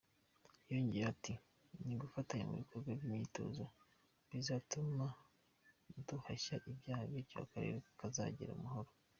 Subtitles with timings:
[0.69, 1.33] Yongeyeho ati
[1.85, 3.63] ”Nidufatanya mu bikorwa by’imyitozo
[4.29, 5.05] bizatuma
[6.07, 8.89] duhashya ibyaha, bityo akarere kazagira amahoro.